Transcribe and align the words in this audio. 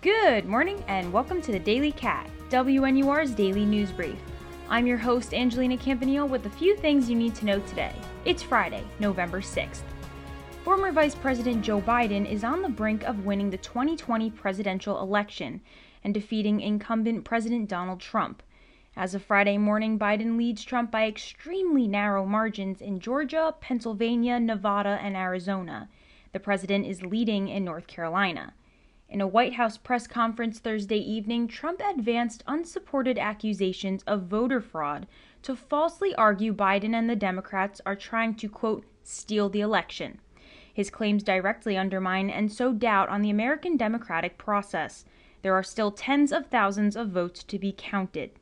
Good 0.00 0.46
morning 0.46 0.84
and 0.86 1.12
welcome 1.12 1.42
to 1.42 1.50
the 1.50 1.58
Daily 1.58 1.90
Cat, 1.90 2.30
WNUR's 2.50 3.32
daily 3.32 3.64
news 3.64 3.90
brief. 3.90 4.20
I'm 4.68 4.86
your 4.86 4.96
host, 4.96 5.34
Angelina 5.34 5.76
Campanile, 5.76 6.28
with 6.28 6.46
a 6.46 6.50
few 6.50 6.76
things 6.76 7.10
you 7.10 7.16
need 7.16 7.34
to 7.34 7.44
know 7.44 7.58
today. 7.58 7.92
It's 8.24 8.40
Friday, 8.40 8.84
November 9.00 9.40
6th. 9.40 9.82
Former 10.62 10.92
Vice 10.92 11.16
President 11.16 11.64
Joe 11.64 11.80
Biden 11.80 12.30
is 12.30 12.44
on 12.44 12.62
the 12.62 12.68
brink 12.68 13.02
of 13.02 13.24
winning 13.24 13.50
the 13.50 13.56
2020 13.56 14.30
presidential 14.30 15.00
election 15.00 15.60
and 16.04 16.14
defeating 16.14 16.60
incumbent 16.60 17.24
President 17.24 17.68
Donald 17.68 17.98
Trump. 17.98 18.44
As 18.96 19.16
of 19.16 19.24
Friday 19.24 19.58
morning, 19.58 19.98
Biden 19.98 20.38
leads 20.38 20.62
Trump 20.62 20.92
by 20.92 21.08
extremely 21.08 21.88
narrow 21.88 22.24
margins 22.24 22.80
in 22.80 23.00
Georgia, 23.00 23.52
Pennsylvania, 23.60 24.38
Nevada, 24.38 25.00
and 25.02 25.16
Arizona. 25.16 25.88
The 26.32 26.38
president 26.38 26.86
is 26.86 27.02
leading 27.02 27.48
in 27.48 27.64
North 27.64 27.88
Carolina. 27.88 28.54
In 29.10 29.22
a 29.22 29.26
White 29.26 29.54
House 29.54 29.78
press 29.78 30.06
conference 30.06 30.58
Thursday 30.58 30.98
evening, 30.98 31.48
Trump 31.48 31.80
advanced 31.80 32.44
unsupported 32.46 33.18
accusations 33.18 34.02
of 34.02 34.24
voter 34.24 34.60
fraud 34.60 35.06
to 35.42 35.56
falsely 35.56 36.14
argue 36.16 36.52
Biden 36.52 36.92
and 36.92 37.08
the 37.08 37.16
Democrats 37.16 37.80
are 37.86 37.96
trying 37.96 38.34
to, 38.34 38.50
quote, 38.50 38.84
steal 39.02 39.48
the 39.48 39.62
election. 39.62 40.20
His 40.74 40.90
claims 40.90 41.22
directly 41.22 41.74
undermine 41.74 42.28
and 42.28 42.52
sow 42.52 42.74
doubt 42.74 43.08
on 43.08 43.22
the 43.22 43.30
American 43.30 43.78
democratic 43.78 44.36
process. 44.36 45.06
There 45.40 45.54
are 45.54 45.62
still 45.62 45.90
tens 45.90 46.30
of 46.30 46.48
thousands 46.48 46.94
of 46.94 47.08
votes 47.08 47.42
to 47.44 47.58
be 47.58 47.74
counted. 47.76 48.32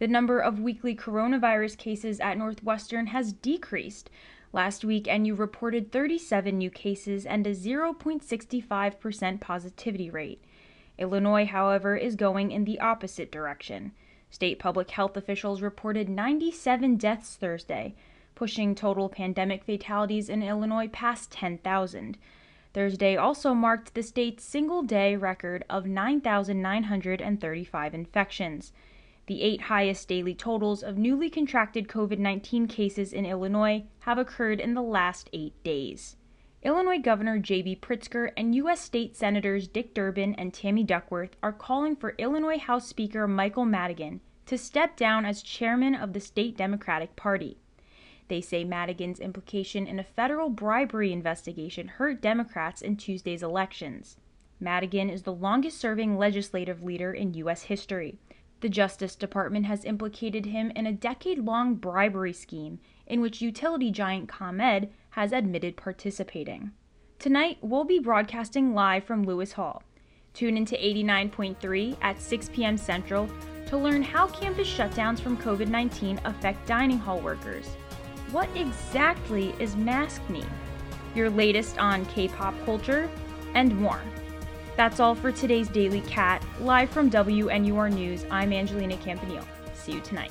The 0.00 0.08
number 0.08 0.40
of 0.40 0.58
weekly 0.58 0.96
coronavirus 0.96 1.78
cases 1.78 2.18
at 2.18 2.38
Northwestern 2.38 3.06
has 3.06 3.32
decreased 3.32 4.10
Last 4.52 4.84
week, 4.84 5.06
NU 5.06 5.34
reported 5.34 5.92
37 5.92 6.56
new 6.56 6.70
cases 6.70 7.26
and 7.26 7.46
a 7.46 7.50
0.65% 7.50 9.40
positivity 9.40 10.10
rate. 10.10 10.42
Illinois, 10.96 11.46
however, 11.46 11.96
is 11.96 12.16
going 12.16 12.50
in 12.50 12.64
the 12.64 12.80
opposite 12.80 13.30
direction. 13.30 13.92
State 14.30 14.58
public 14.58 14.90
health 14.90 15.16
officials 15.16 15.62
reported 15.62 16.08
97 16.08 16.96
deaths 16.96 17.36
Thursday, 17.36 17.94
pushing 18.34 18.74
total 18.74 19.08
pandemic 19.08 19.62
fatalities 19.64 20.28
in 20.28 20.42
Illinois 20.42 20.88
past 20.88 21.30
10,000. 21.30 22.18
Thursday 22.74 23.16
also 23.16 23.54
marked 23.54 23.94
the 23.94 24.02
state's 24.02 24.44
single 24.44 24.82
day 24.82 25.16
record 25.16 25.64
of 25.70 25.86
9,935 25.86 27.94
infections. 27.94 28.72
The 29.28 29.42
eight 29.42 29.60
highest 29.60 30.08
daily 30.08 30.34
totals 30.34 30.82
of 30.82 30.96
newly 30.96 31.28
contracted 31.28 31.86
COVID 31.86 32.18
19 32.18 32.66
cases 32.66 33.12
in 33.12 33.26
Illinois 33.26 33.84
have 34.00 34.16
occurred 34.16 34.58
in 34.58 34.72
the 34.72 34.80
last 34.80 35.28
eight 35.34 35.52
days. 35.62 36.16
Illinois 36.62 36.98
Governor 36.98 37.38
J.B. 37.38 37.76
Pritzker 37.82 38.32
and 38.38 38.54
U.S. 38.54 38.80
State 38.80 39.16
Senators 39.16 39.68
Dick 39.68 39.92
Durbin 39.92 40.34
and 40.36 40.54
Tammy 40.54 40.82
Duckworth 40.82 41.36
are 41.42 41.52
calling 41.52 41.94
for 41.94 42.14
Illinois 42.16 42.56
House 42.58 42.88
Speaker 42.88 43.28
Michael 43.28 43.66
Madigan 43.66 44.22
to 44.46 44.56
step 44.56 44.96
down 44.96 45.26
as 45.26 45.42
chairman 45.42 45.94
of 45.94 46.14
the 46.14 46.20
state 46.20 46.56
Democratic 46.56 47.14
Party. 47.14 47.58
They 48.28 48.40
say 48.40 48.64
Madigan's 48.64 49.20
implication 49.20 49.86
in 49.86 49.98
a 49.98 50.04
federal 50.04 50.48
bribery 50.48 51.12
investigation 51.12 51.88
hurt 51.88 52.22
Democrats 52.22 52.80
in 52.80 52.96
Tuesday's 52.96 53.42
elections. 53.42 54.16
Madigan 54.58 55.10
is 55.10 55.24
the 55.24 55.34
longest 55.34 55.76
serving 55.76 56.16
legislative 56.16 56.82
leader 56.82 57.12
in 57.12 57.34
U.S. 57.34 57.64
history. 57.64 58.18
The 58.60 58.68
Justice 58.68 59.14
Department 59.14 59.66
has 59.66 59.84
implicated 59.84 60.46
him 60.46 60.72
in 60.72 60.86
a 60.86 60.92
decade 60.92 61.38
long 61.38 61.76
bribery 61.76 62.32
scheme 62.32 62.80
in 63.06 63.20
which 63.20 63.40
utility 63.40 63.92
giant 63.92 64.28
ComEd 64.28 64.90
has 65.10 65.32
admitted 65.32 65.76
participating. 65.76 66.72
Tonight, 67.20 67.58
we'll 67.60 67.84
be 67.84 68.00
broadcasting 68.00 68.74
live 68.74 69.04
from 69.04 69.22
Louis 69.22 69.52
Hall. 69.52 69.82
Tune 70.34 70.56
into 70.56 70.74
89.3 70.74 71.96
at 72.02 72.20
6 72.20 72.48
p.m. 72.52 72.76
Central 72.76 73.28
to 73.66 73.76
learn 73.76 74.02
how 74.02 74.26
campus 74.26 74.68
shutdowns 74.68 75.20
from 75.20 75.36
COVID 75.36 75.68
19 75.68 76.20
affect 76.24 76.66
dining 76.66 76.98
hall 76.98 77.20
workers. 77.20 77.66
What 78.32 78.48
exactly 78.56 79.54
is 79.60 79.76
mask 79.76 80.28
mean? 80.28 80.48
Your 81.14 81.30
latest 81.30 81.78
on 81.78 82.04
K 82.06 82.28
pop 82.28 82.54
culture 82.64 83.08
and 83.54 83.78
more. 83.78 84.00
That's 84.78 85.00
all 85.00 85.16
for 85.16 85.32
today's 85.32 85.68
Daily 85.68 86.02
Cat. 86.02 86.40
Live 86.60 86.88
from 86.90 87.10
WNUR 87.10 87.92
News, 87.92 88.24
I'm 88.30 88.52
Angelina 88.52 88.96
Campanile. 88.98 89.44
See 89.74 89.90
you 89.90 90.00
tonight. 90.02 90.30